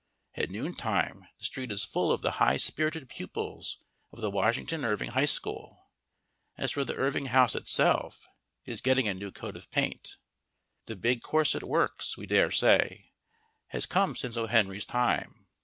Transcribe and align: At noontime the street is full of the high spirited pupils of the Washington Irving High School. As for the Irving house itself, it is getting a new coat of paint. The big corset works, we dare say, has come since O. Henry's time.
At 0.33 0.49
noontime 0.49 1.27
the 1.37 1.45
street 1.45 1.71
is 1.71 1.85
full 1.85 2.11
of 2.11 2.23
the 2.23 2.31
high 2.41 2.57
spirited 2.57 3.07
pupils 3.07 3.77
of 4.11 4.19
the 4.19 4.31
Washington 4.31 4.83
Irving 4.83 5.11
High 5.11 5.25
School. 5.25 5.91
As 6.57 6.71
for 6.71 6.83
the 6.83 6.95
Irving 6.95 7.27
house 7.27 7.53
itself, 7.53 8.27
it 8.65 8.71
is 8.71 8.81
getting 8.81 9.07
a 9.07 9.13
new 9.13 9.31
coat 9.31 9.55
of 9.55 9.69
paint. 9.69 10.17
The 10.87 10.95
big 10.95 11.21
corset 11.21 11.61
works, 11.61 12.17
we 12.17 12.25
dare 12.25 12.49
say, 12.49 13.11
has 13.67 13.85
come 13.85 14.15
since 14.15 14.35
O. 14.37 14.47
Henry's 14.47 14.87
time. 14.87 15.45